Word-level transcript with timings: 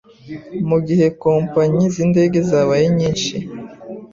Mu 0.69 0.77
gihe 0.87 1.05
kompanyi 1.23 1.85
z'indege 1.93 2.37
zabaye 2.49 2.85
nyinshi 2.97 3.35